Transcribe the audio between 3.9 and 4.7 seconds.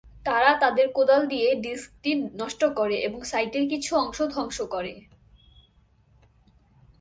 অংশ ধ্বংস